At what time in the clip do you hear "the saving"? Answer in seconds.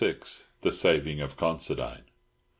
0.61-1.19